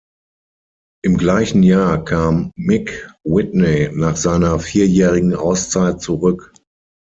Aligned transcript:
Im 1.03 1.15
gleichen 1.19 1.61
Jahr 1.61 2.03
kam 2.03 2.51
Mick 2.55 3.07
Whitney 3.23 3.91
nach 3.93 4.25
einer 4.25 4.57
vierjährigen 4.59 5.35
Auszeit 5.35 6.01
zurück. 6.01 6.53